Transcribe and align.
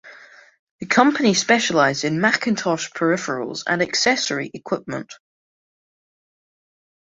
The 0.79 0.87
company 0.87 1.35
specialized 1.35 2.05
in 2.05 2.19
Macintosh 2.19 2.89
peripherals 2.89 3.63
and 3.67 3.83
accessory 3.83 4.49
equipment. 4.51 5.13